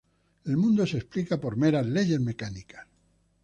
El 0.45 0.57
mundo 0.57 0.87
se 0.87 0.97
explica 0.97 1.39
por 1.39 1.57
meras 1.57 1.85
leyes 1.85 2.19
mecánicas. 2.19 2.87